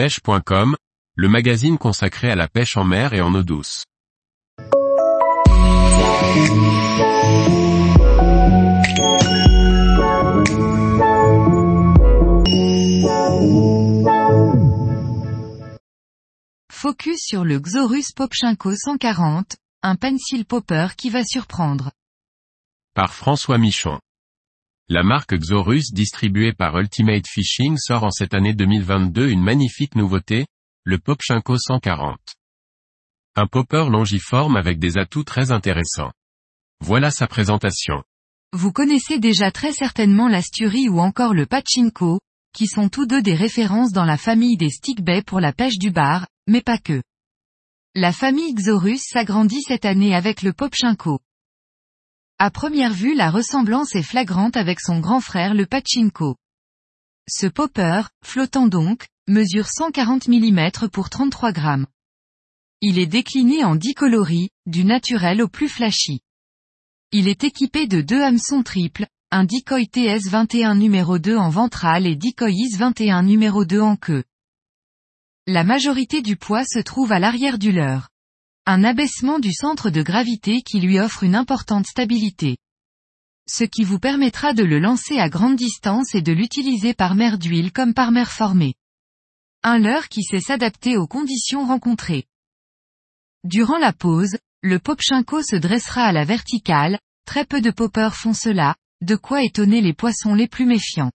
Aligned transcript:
pêche.com, 0.00 0.76
le 1.14 1.28
magazine 1.28 1.76
consacré 1.76 2.30
à 2.30 2.34
la 2.34 2.48
pêche 2.48 2.78
en 2.78 2.84
mer 2.84 3.12
et 3.12 3.20
en 3.20 3.34
eau 3.34 3.42
douce. 3.42 3.84
Focus 16.72 17.18
sur 17.18 17.44
le 17.44 17.58
Xorus 17.60 18.12
Popchenko 18.12 18.74
140, 18.74 19.56
un 19.82 19.96
pencil 19.96 20.46
popper 20.46 20.96
qui 20.96 21.10
va 21.10 21.24
surprendre. 21.24 21.90
Par 22.94 23.12
François 23.12 23.58
Michon. 23.58 23.98
La 24.92 25.04
marque 25.04 25.38
Xorus 25.38 25.92
distribuée 25.92 26.52
par 26.52 26.76
Ultimate 26.76 27.24
Fishing 27.24 27.76
sort 27.78 28.02
en 28.02 28.10
cette 28.10 28.34
année 28.34 28.54
2022 28.54 29.30
une 29.30 29.40
magnifique 29.40 29.94
nouveauté, 29.94 30.46
le 30.82 30.98
Popchenko 30.98 31.56
140. 31.58 32.18
Un 33.36 33.46
popper 33.46 33.84
longiforme 33.88 34.56
avec 34.56 34.80
des 34.80 34.98
atouts 34.98 35.22
très 35.22 35.52
intéressants. 35.52 36.10
Voilà 36.80 37.12
sa 37.12 37.28
présentation. 37.28 38.02
Vous 38.52 38.72
connaissez 38.72 39.20
déjà 39.20 39.52
très 39.52 39.70
certainement 39.70 40.26
l'asturie 40.26 40.88
ou 40.88 40.98
encore 40.98 41.34
le 41.34 41.46
pachinko, 41.46 42.18
qui 42.52 42.66
sont 42.66 42.88
tous 42.88 43.06
deux 43.06 43.22
des 43.22 43.36
références 43.36 43.92
dans 43.92 44.04
la 44.04 44.16
famille 44.16 44.56
des 44.56 44.70
stickbaits 44.70 45.24
pour 45.24 45.38
la 45.38 45.52
pêche 45.52 45.78
du 45.78 45.92
bar, 45.92 46.26
mais 46.48 46.62
pas 46.62 46.78
que. 46.78 47.00
La 47.94 48.10
famille 48.10 48.54
Xorus 48.54 49.02
s'agrandit 49.04 49.62
cette 49.62 49.84
année 49.84 50.16
avec 50.16 50.42
le 50.42 50.52
Popchenko. 50.52 51.20
À 52.42 52.50
première 52.50 52.94
vue 52.94 53.14
la 53.14 53.30
ressemblance 53.30 53.94
est 53.94 54.02
flagrante 54.02 54.56
avec 54.56 54.80
son 54.80 54.98
grand 54.98 55.20
frère 55.20 55.52
le 55.52 55.66
Pachinko. 55.66 56.36
Ce 57.28 57.46
popper, 57.46 58.04
flottant 58.24 58.66
donc, 58.66 59.08
mesure 59.28 59.66
140 59.68 60.26
mm 60.26 60.70
pour 60.90 61.10
33 61.10 61.52
grammes. 61.52 61.86
Il 62.80 62.98
est 62.98 63.06
décliné 63.06 63.62
en 63.62 63.76
10 63.76 63.92
coloris, 63.92 64.48
du 64.64 64.86
naturel 64.86 65.42
au 65.42 65.48
plus 65.48 65.68
flashy. 65.68 66.22
Il 67.12 67.28
est 67.28 67.44
équipé 67.44 67.86
de 67.86 68.00
deux 68.00 68.22
hameçons 68.22 68.62
triples, 68.62 69.06
un 69.30 69.44
decoy 69.44 69.84
TS21 69.84 70.78
numéro 70.78 71.18
2 71.18 71.36
en 71.36 71.50
ventral 71.50 72.06
et 72.06 72.16
decoy 72.16 72.54
IS21 72.54 73.22
numéro 73.22 73.66
2 73.66 73.82
en 73.82 73.96
queue. 73.96 74.24
La 75.46 75.62
majorité 75.62 76.22
du 76.22 76.36
poids 76.36 76.64
se 76.64 76.78
trouve 76.78 77.12
à 77.12 77.18
l'arrière 77.18 77.58
du 77.58 77.70
leurre. 77.70 78.08
Un 78.66 78.84
abaissement 78.84 79.38
du 79.38 79.52
centre 79.52 79.90
de 79.90 80.02
gravité 80.02 80.62
qui 80.62 80.80
lui 80.80 81.00
offre 81.00 81.22
une 81.22 81.34
importante 81.34 81.86
stabilité. 81.86 82.58
Ce 83.48 83.64
qui 83.64 83.84
vous 83.84 83.98
permettra 83.98 84.52
de 84.52 84.62
le 84.62 84.78
lancer 84.78 85.18
à 85.18 85.28
grande 85.28 85.56
distance 85.56 86.14
et 86.14 86.22
de 86.22 86.32
l'utiliser 86.32 86.94
par 86.94 87.14
mer 87.14 87.38
d'huile 87.38 87.72
comme 87.72 87.94
par 87.94 88.12
mer 88.12 88.30
formée. 88.30 88.74
Un 89.62 89.78
leurre 89.78 90.08
qui 90.08 90.22
sait 90.22 90.40
s'adapter 90.40 90.96
aux 90.96 91.06
conditions 91.06 91.66
rencontrées. 91.66 92.26
Durant 93.44 93.78
la 93.78 93.92
pause, 93.92 94.36
le 94.62 94.78
popchinko 94.78 95.42
se 95.42 95.56
dressera 95.56 96.02
à 96.02 96.12
la 96.12 96.24
verticale, 96.24 96.98
très 97.24 97.46
peu 97.46 97.60
de 97.60 97.70
poppers 97.70 98.14
font 98.14 98.34
cela, 98.34 98.76
de 99.00 99.16
quoi 99.16 99.42
étonner 99.42 99.80
les 99.80 99.94
poissons 99.94 100.34
les 100.34 100.48
plus 100.48 100.66
méfiants. 100.66 101.12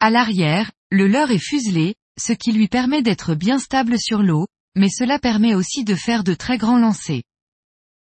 À 0.00 0.08
l'arrière, 0.10 0.72
le 0.90 1.06
leurre 1.06 1.30
est 1.30 1.38
fuselé, 1.38 1.94
ce 2.18 2.32
qui 2.32 2.52
lui 2.52 2.68
permet 2.68 3.02
d'être 3.02 3.34
bien 3.34 3.58
stable 3.58 3.98
sur 3.98 4.22
l'eau, 4.22 4.46
mais 4.76 4.90
cela 4.90 5.18
permet 5.18 5.54
aussi 5.54 5.82
de 5.82 5.94
faire 5.94 6.22
de 6.22 6.34
très 6.34 6.58
grands 6.58 6.78
lancers. 6.78 7.22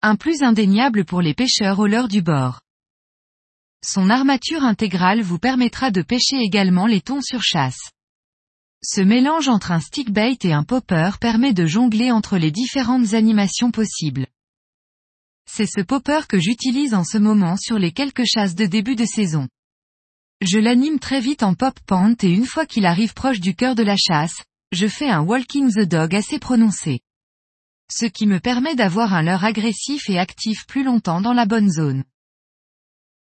Un 0.01 0.15
plus 0.15 0.43
indéniable 0.43 1.05
pour 1.05 1.21
les 1.21 1.33
pêcheurs 1.33 1.79
au 1.79 1.87
leurre 1.87 2.09
du 2.09 2.21
bord. 2.21 2.61
Son 3.83 4.09
armature 4.09 4.63
intégrale 4.63 5.21
vous 5.21 5.39
permettra 5.39 5.89
de 5.89 6.01
pêcher 6.01 6.37
également 6.37 6.85
les 6.85 7.01
thons 7.01 7.21
sur 7.21 7.41
chasse. 7.41 7.91
Ce 8.83 9.01
mélange 9.01 9.47
entre 9.47 9.71
un 9.71 9.79
stickbait 9.79 10.37
et 10.43 10.53
un 10.53 10.63
popper 10.63 11.11
permet 11.19 11.53
de 11.53 11.65
jongler 11.65 12.11
entre 12.11 12.37
les 12.37 12.51
différentes 12.51 13.13
animations 13.13 13.71
possibles. 13.71 14.27
C'est 15.49 15.65
ce 15.65 15.81
popper 15.81 16.27
que 16.27 16.39
j'utilise 16.39 16.93
en 16.93 17.03
ce 17.03 17.17
moment 17.17 17.57
sur 17.57 17.79
les 17.79 17.91
quelques 17.91 18.25
chasses 18.25 18.55
de 18.55 18.65
début 18.65 18.95
de 18.95 19.05
saison. 19.05 19.47
Je 20.41 20.59
l'anime 20.59 20.99
très 20.99 21.19
vite 21.19 21.43
en 21.43 21.53
pop 21.55 21.77
pant 21.85 22.13
et 22.21 22.31
une 22.31 22.45
fois 22.45 22.65
qu'il 22.65 22.85
arrive 22.85 23.13
proche 23.13 23.39
du 23.39 23.55
cœur 23.55 23.75
de 23.75 23.83
la 23.83 23.97
chasse, 23.97 24.43
je 24.71 24.87
fais 24.87 25.09
un 25.09 25.21
walking 25.21 25.71
the 25.73 25.87
dog 25.87 26.13
assez 26.15 26.39
prononcé. 26.39 27.01
Ce 27.91 28.05
qui 28.05 28.27
me 28.27 28.39
permet 28.39 28.75
d'avoir 28.75 29.13
un 29.13 29.23
leurre 29.23 29.45
agressif 29.45 30.09
et 30.09 30.19
actif 30.19 30.67
plus 30.67 30.83
longtemps 30.83 31.21
dans 31.21 31.33
la 31.33 31.45
bonne 31.45 31.71
zone. 31.71 32.03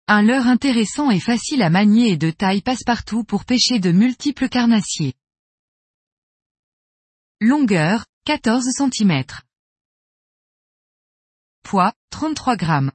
Un 0.08 0.22
leurre 0.22 0.46
intéressant 0.46 1.10
et 1.10 1.20
facile 1.20 1.62
à 1.62 1.70
manier 1.70 2.10
et 2.10 2.16
de 2.16 2.30
taille 2.30 2.60
passe-partout 2.60 3.24
pour 3.24 3.44
pêcher 3.44 3.78
de 3.78 3.92
multiples 3.92 4.48
carnassiers. 4.48 5.14
Longueur, 7.40 8.04
14 8.24 8.64
cm. 8.70 9.24
Poids, 11.62 11.92
33 12.10 12.56
grammes. 12.56 12.92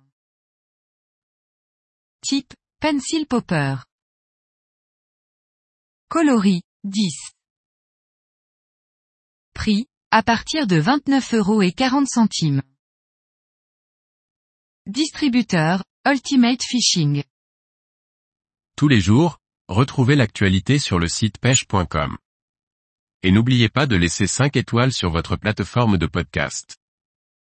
Type, 2.22 2.54
pencil 2.80 3.26
popper. 3.26 3.78
Coloris, 6.10 6.62
10. 6.84 7.34
Prix, 9.54 9.86
à 10.12 10.24
partir 10.24 10.68
de 10.68 10.78
29 10.78 11.36
euros 11.36 11.62
et 11.62 11.72
40 11.72 12.08
centimes. 12.08 12.62
Distributeur, 14.88 15.84
Ultimate 16.06 16.62
Fishing. 16.64 17.24
Tous 18.76 18.88
les 18.88 19.00
jours, 19.00 19.38
retrouvez 19.68 20.16
l'actualité 20.16 20.80
sur 20.80 21.00
le 21.00 21.08
site 21.08 21.38
pêche.com. 21.38 22.18
Et 23.22 23.32
n'oubliez 23.32 23.70
pas 23.70 23.86
de 23.86 23.96
laisser 23.96 24.28
5 24.28 24.58
étoiles 24.58 24.92
sur 24.92 25.12
votre 25.12 25.36
plateforme 25.36 25.98
de 25.98 26.08
podcast. 26.08 26.78